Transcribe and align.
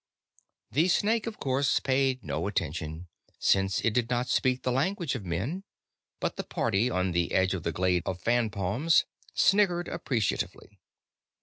The 0.71 0.87
snake, 0.87 1.27
of 1.27 1.37
course, 1.39 1.79
paid 1.79 2.23
no 2.23 2.47
attention, 2.47 3.07
since 3.37 3.81
it 3.81 3.93
did 3.93 4.09
not 4.09 4.27
speak 4.29 4.63
the 4.63 4.71
language 4.71 5.13
of 5.13 5.23
men; 5.23 5.63
but 6.19 6.37
the 6.37 6.43
party 6.43 6.89
on 6.89 7.11
the 7.11 7.33
edge 7.33 7.53
of 7.53 7.61
the 7.61 7.71
glade 7.71 8.01
of 8.07 8.19
fan 8.19 8.49
palms 8.49 9.05
snickered 9.35 9.87
appreciatively. 9.87 10.79